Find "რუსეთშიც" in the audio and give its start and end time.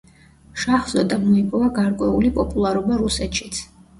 3.05-3.63